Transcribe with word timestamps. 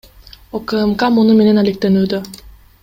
УКМК 0.59 1.05
муну 1.19 1.37
менен 1.43 1.63
алектенүүдө. 1.65 2.25